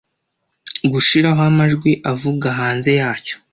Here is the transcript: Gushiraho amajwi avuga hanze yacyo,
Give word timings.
Gushiraho 0.91 1.41
amajwi 1.49 1.91
avuga 2.11 2.47
hanze 2.59 2.89
yacyo, 2.99 3.35